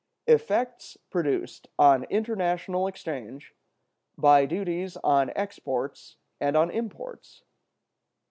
[0.31, 0.41] §6.
[0.41, 3.53] Effects produced on international Exchange
[4.17, 7.43] by Duties on Exports and on Imports.